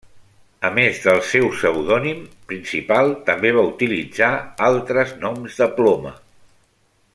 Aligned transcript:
A 0.69 0.69
més 0.77 1.01
del 1.03 1.19
seu 1.31 1.49
pseudònim 1.57 2.23
principal, 2.53 3.13
també 3.29 3.53
va 3.59 3.67
utilitzar 3.69 4.31
altres 4.71 5.13
noms 5.27 5.63
de 5.63 5.71
ploma. 5.79 6.19